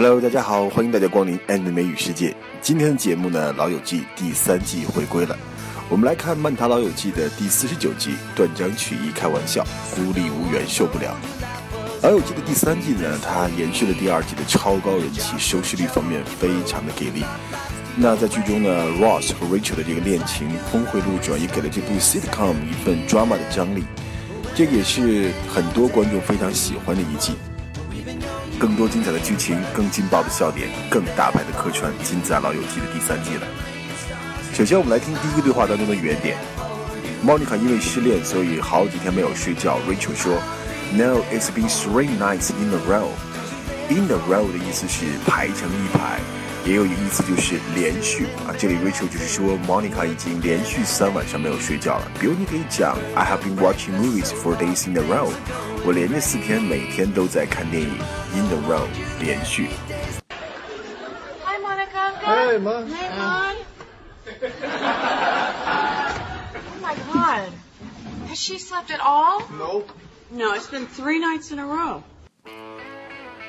[0.00, 2.32] Hello，大家好，欢迎大家光临 And 美语世界。
[2.62, 5.36] 今天的节目呢，《老友记》第三季回归了。
[5.88, 9.66] 我们来看《曼塔老友记》的第四十九集，断章取义，开玩笑，
[9.96, 11.16] 孤立无援，受不了。
[12.04, 17.24] 《老友记》的第三季呢，它延续了第二季的超高人气，收视率方面非常的给力。
[17.96, 18.70] 那在剧中呢
[19.00, 23.82] ，Ross 和 Rachel 的这个恋情峰回路转，也给了这部 sitcom 一份 drama 的张力。
[24.54, 27.32] 这个也是很多观众非常喜欢的一季。
[28.58, 33.46] 更多精彩的剧情，更劲爆的笑点，更大牌的客串，尽在《老友记》的第三季了。
[34.52, 36.36] 首先，我们来听第一个对话当中的原点。
[37.24, 39.78] Monica 因为失恋，所以好几天没有睡觉。
[39.88, 40.38] Rachel 说
[40.92, 43.10] ：“No, it's been three nights in a row.
[43.88, 46.20] In a row 的意思是排成一排，
[46.67, 48.53] 也有一个意思就是连续啊。
[48.57, 52.07] 这里 Rachel 就是说 Monica 已经连续三晚上没有睡觉了。
[52.19, 55.31] 比如你可以讲：I have been watching movies for days in a row.
[55.85, 57.89] 我连着四天，每天都在看电影。
[58.35, 58.87] In a row，
[59.19, 59.67] 连续。
[61.43, 62.13] Hi, Monica.
[62.23, 62.81] Hey, Ma.
[62.83, 63.55] Hey, Mom.
[66.55, 67.51] oh my God.
[68.29, 69.41] Has she slept at all?
[69.59, 69.91] Nope.
[70.31, 72.01] No, it's been three nights in a row.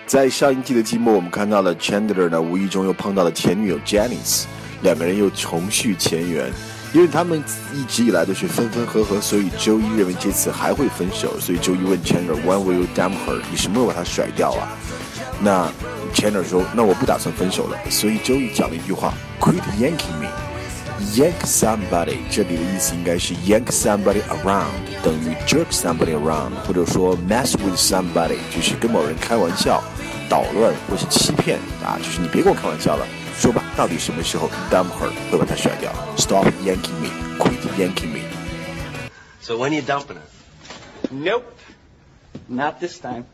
[0.10, 4.46] 在上一季的季末，我们看到了 Chandler 呢，无意中又碰到了前女友 Janice，
[4.82, 6.52] 两个人又重续前缘。
[6.92, 7.44] 因为他们
[7.76, 13.40] 一直以来都是分分合合，所以周一认为这次还会分手，所以周一问 Chandler，When will you dump her？
[13.52, 14.74] 你什么时候把她甩掉啊？
[15.44, 15.72] 那
[16.16, 17.78] Chandler 说，那我不打算分手了。
[17.92, 20.49] 所以周一讲了一句话，Quit yanking me。
[21.15, 24.71] Yank somebody，这里的意思应该是 yank somebody around，
[25.03, 29.83] 等于 jerk somebody around，或者说 mess with somebody，就是跟某人开玩笑、
[30.29, 33.07] 捣乱或是欺骗啊，就是你别跟我开玩笑了。
[33.37, 35.93] 说吧，到底什么时候 dump her 会把她甩掉？
[36.17, 38.21] Stop yanking me, quit yanking me。
[39.41, 40.23] So when you dumping her?
[41.11, 41.45] Nope.
[42.49, 43.25] Not this time.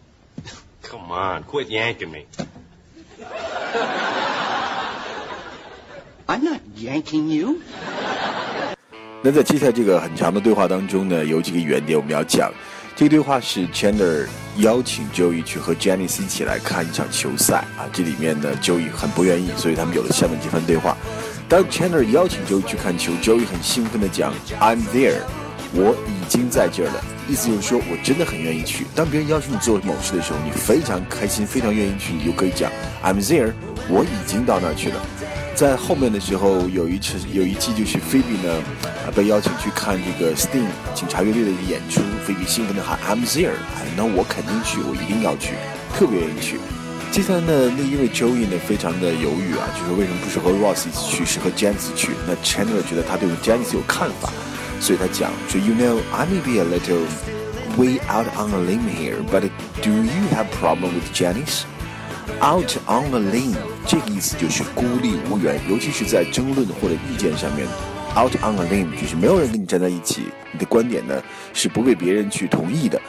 [0.82, 2.26] Come on, quit yanking me.
[6.27, 7.57] I'm not yanking you.
[9.21, 12.51] 那在接下来这个很长的对话当中呢，有几个原点我们要讲。
[12.95, 14.25] 这个对话是 Chandler
[14.57, 20.97] 邀请 Joey 去和 Janice 一起来看一场球赛啊，这里面呢 Joey 很不愿意，所以他们有了下面这番对话。
[21.47, 25.21] 当 Chandler 邀请 Joey 去看球，Joey 很兴奋地讲 I'm there，
[25.73, 28.85] 我已经在这儿了，意思就是说我真的很愿意去。
[28.95, 32.71] 当别人邀请你做某事的时候，你非常开心，非常愿意去，你就可以讲
[33.03, 33.51] I'm there，
[33.89, 35.05] 我已经到那儿去了。
[35.55, 45.53] 在后面的时候，有一次有一季就是 Phoebe 呢，啊被邀请去看这个 Sting 警察乐队的演出，Phoebe 兴奋的喊 I'm there，哎，那我肯定去，我一定要去，
[45.97, 46.59] 特别愿意去。
[47.09, 52.11] 接下来呢，那因为 Joey 呢非常的犹豫啊，就是为什么不是和 Ross 一起去，是和 Janice 去？
[52.27, 54.29] 那 Chandler 觉得他对 Janice 有看法，
[54.81, 57.07] 所以他讲说 You know I may be a little
[57.77, 59.43] way out on a limb here, but
[59.81, 61.63] do you have problem with Janice?
[62.41, 63.55] Out on a limb，
[63.87, 67.65] 这个意思就是孤立无援，尤其是在争论或者意见上面。
[68.15, 71.21] Out on a limb 就是没有人跟你站在一起，你的观点呢
[71.53, 73.01] 是不被别人去同意的。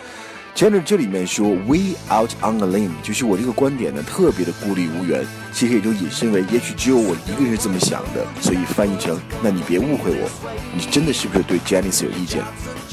[0.55, 10.31] Chandler 这里面说 We out on a limb，就是我这个观点呢特别的孤立无援，其实也就引申为也许只有我一个人是这么想的，所以翻译成那你别误会我，
[10.75, 12.43] 你真的是不是对 Janice 有意见？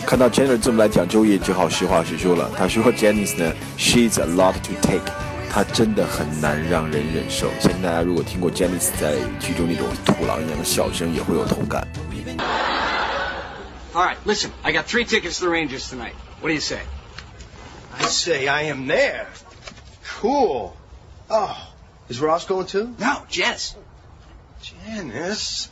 [0.06, 2.52] 看到 Chandler 这么来讲，周也只好实话实说了。
[2.58, 5.33] 他说 Janice 呢，She's a lot to take。
[5.53, 7.50] 她真的很难让人忍受。
[7.61, 11.87] 相信大家如果听过 Janice 在剧中那种土狼一样的笑声，也会有同感。
[13.94, 14.50] All right, listen.
[14.62, 16.15] I got three tickets to the Rangers tonight.
[16.41, 16.81] What do you say?
[17.99, 19.27] I say I am there.
[20.21, 20.77] Cool.
[21.28, 21.56] Oh,
[22.09, 22.94] is Ross going too?
[22.99, 23.75] No, Janice.
[24.62, 25.69] Janice.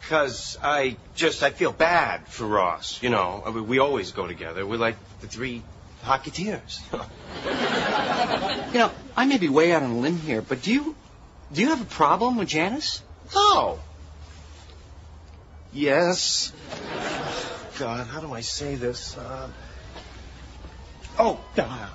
[0.00, 3.02] Because I just, I feel bad for Ross.
[3.02, 4.64] You know, I mean, we always go together.
[4.64, 5.62] We're like the three
[6.04, 6.80] Hocketeers.
[8.73, 10.95] You know, I may be way out on a limb here, but do you
[11.53, 13.01] do you have a problem with Janice?
[13.33, 13.79] no.
[15.73, 16.53] Yes.
[17.77, 19.17] God, how do I say this?
[19.17, 19.49] Uh,
[21.19, 21.89] oh, uh,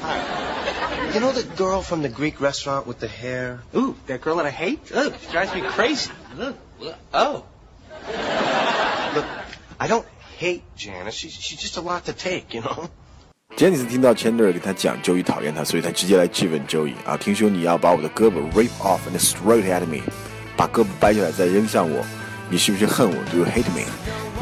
[0.00, 1.12] hi.
[1.14, 3.62] You know the girl from the Greek restaurant with the hair?
[3.74, 4.92] Ooh, that girl that I hate?
[4.94, 6.10] Ugh, she drives me crazy.
[7.12, 7.44] Oh.
[9.14, 9.26] Look,
[9.80, 10.06] I don't
[10.36, 11.14] hate Janice.
[11.14, 12.90] She's, she's just a lot to take, you know?
[13.54, 20.02] Janice 听到 Chandler 跟他讲 Joey 讨厌他，所以他直接来质问 Joey 啊，听说你要把我的胳膊 rip off and throw it at me，
[20.58, 22.04] 把胳膊掰下来再扔向我，
[22.50, 23.86] 你是不是恨我？Do you hate me？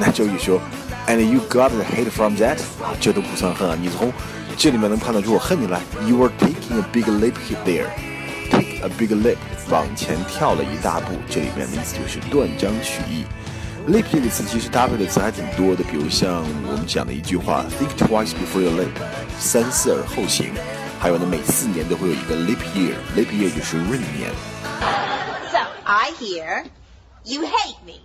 [0.00, 0.60] 那 Joey 说
[1.06, 2.58] ，And you got the hate from that？
[2.82, 4.12] 啊，这都不算恨啊，你从
[4.56, 5.80] 这里面能判断出我恨你来。
[6.08, 7.34] You are taking a big leap
[7.64, 7.86] there。
[8.50, 9.36] Take a big leap，
[9.70, 13.24] 往前跳了一大步，这里面的意思就是断章取义。
[13.87, 18.91] leap 这个词其实搭配的词还挺多的，比如像我们讲的一句话，think twice before you leap，
[19.39, 20.53] 三思而后行。
[20.99, 24.29] 还有呢，每四年都会有一个 leap year，leap year 就是闰年。
[25.51, 26.65] So I hear
[27.23, 28.01] you hate me.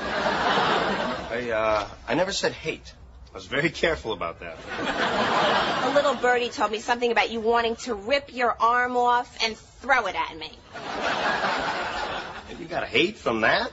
[1.31, 2.93] I, uh, I never said hate.
[3.31, 4.57] I was very careful about that.
[5.85, 9.57] A little birdie told me something about you wanting to rip your arm off and
[9.81, 10.51] throw it at me.
[12.59, 13.71] You got hate from that?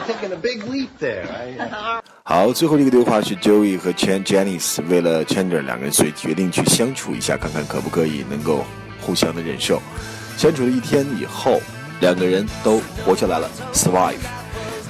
[2.22, 8.64] 好，最后这个对话是 Joey 和 Chan Janice 为了 Chandler 两个人，所以决定去相处一下，看看可不可以能够
[9.00, 9.80] 互相的忍受。
[10.36, 11.60] 相处了一天以后，
[12.00, 14.16] 两个人都活下来了，survive。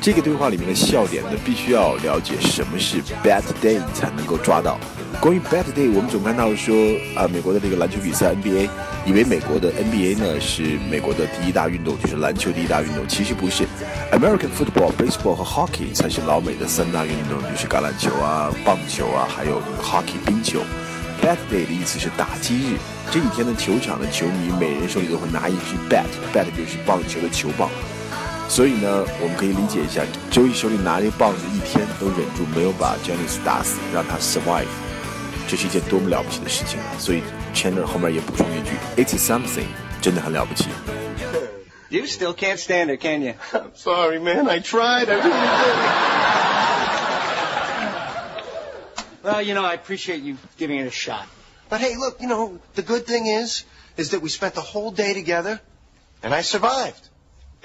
[0.01, 4.79] 这个对话里面的笑点呢，必须要了解什么是 bad day 才能够抓到。
[5.21, 6.75] 关于 bad day，我们总看到说
[7.17, 8.69] 啊，美国的这个篮球比赛 NBA，
[9.05, 13.65] 以为美国的 NBA 呢是美国的第一大运动，就是篮球第一大运动，其实不是。
[14.13, 20.61] American football、baseball 和 hockey 才是老美的三大运动，就是橄榄球啊、棒球啊，还有 hockey 冰球。
[21.23, 22.77] bad day 的意思是打击日，
[23.11, 27.69] 这几天的，球场的球迷每人手里都会拿一支 bat，bat 就是棒球的球棒。
[28.48, 34.68] 所以呢，我们可以理解一下，周易手里拿着棒子，一天都忍住没有把 Janice 打死，让他 survive，
[35.48, 36.92] 这是一件多么了不起的事情啊！
[37.00, 37.24] 所以
[37.54, 38.72] Chandler 后面也补充一句，
[39.02, 39.68] It's something，
[40.02, 40.66] 真的很了不起。
[41.90, 43.34] You still can't stand it, can you?
[43.52, 44.48] I'm sorry, man.
[44.50, 45.10] I tried.
[45.10, 45.76] I really did.
[49.24, 51.28] Well, you know, I appreciate you giving it a shot.
[51.70, 53.66] But hey, look, you know, the good thing is,
[53.98, 55.60] is that we spent the whole day together,
[56.24, 57.05] and I survived.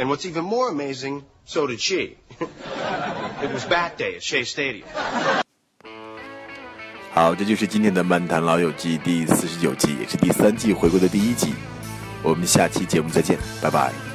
[0.02, 2.18] And what's even more amazing, so did she.
[2.40, 4.88] it was bat day at Shea Stadium.
[7.14, 11.54] 好，这就是今天的《漫谈老友记》第四十九集，也是第三季回归的第一集。
[12.24, 14.11] 我们下期节目再见，拜拜。